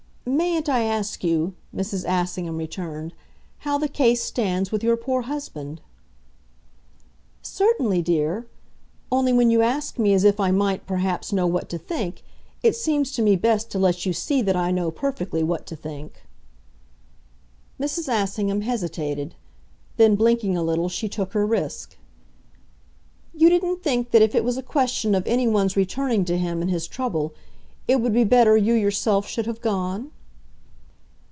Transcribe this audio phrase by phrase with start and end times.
[0.23, 2.05] "Mayn't I ask you," Mrs.
[2.07, 3.13] Assingham returned,
[3.59, 5.81] "how the case stands with your poor husband?"
[7.41, 8.47] "Certainly, dear.
[9.11, 12.23] Only, when you ask me as if I mightn't perhaps know what to think,
[12.61, 15.75] it seems to me best to let you see that I know perfectly what to
[15.75, 16.23] think."
[17.79, 18.07] Mrs.
[18.07, 19.33] Assingham hesitated;
[19.97, 21.97] then, blinking a little, she took her risk.
[23.33, 26.69] "You didn't think that if it was a question of anyone's returning to him, in
[26.69, 27.33] his trouble,
[27.87, 30.11] it would be better you yourself should have gone?"